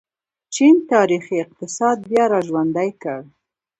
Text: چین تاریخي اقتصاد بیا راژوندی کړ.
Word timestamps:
چین 0.53 0.75
تاریخي 0.91 1.35
اقتصاد 1.43 1.97
بیا 2.09 2.23
راژوندی 2.33 2.91
کړ. 3.01 3.21